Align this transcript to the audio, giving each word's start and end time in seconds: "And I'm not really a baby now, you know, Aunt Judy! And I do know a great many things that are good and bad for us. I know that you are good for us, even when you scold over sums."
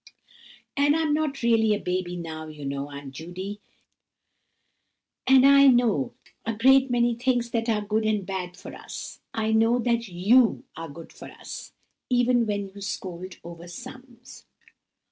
"And 0.75 0.95
I'm 0.95 1.13
not 1.13 1.43
really 1.43 1.75
a 1.75 1.79
baby 1.79 2.15
now, 2.15 2.47
you 2.47 2.65
know, 2.65 2.89
Aunt 2.89 3.11
Judy! 3.11 3.61
And 5.27 5.45
I 5.45 5.67
do 5.67 5.73
know 5.73 6.13
a 6.43 6.55
great 6.55 6.89
many 6.89 7.13
things 7.13 7.51
that 7.51 7.69
are 7.69 7.81
good 7.85 8.03
and 8.03 8.25
bad 8.25 8.57
for 8.57 8.73
us. 8.73 9.19
I 9.31 9.51
know 9.51 9.77
that 9.77 10.07
you 10.07 10.63
are 10.75 10.89
good 10.89 11.13
for 11.13 11.29
us, 11.29 11.71
even 12.09 12.47
when 12.47 12.69
you 12.73 12.81
scold 12.81 13.37
over 13.43 13.67
sums." 13.67 14.47